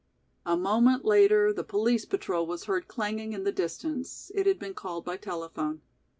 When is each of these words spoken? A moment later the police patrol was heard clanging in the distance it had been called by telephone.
A 0.47 0.57
moment 0.57 1.05
later 1.05 1.53
the 1.53 1.63
police 1.63 2.05
patrol 2.05 2.47
was 2.47 2.63
heard 2.63 2.87
clanging 2.87 3.33
in 3.33 3.43
the 3.43 3.51
distance 3.51 4.31
it 4.33 4.47
had 4.47 4.57
been 4.57 4.73
called 4.73 5.05
by 5.05 5.15
telephone. 5.15 5.81